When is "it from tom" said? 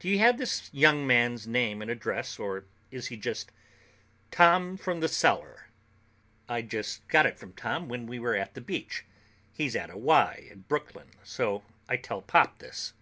7.24-7.88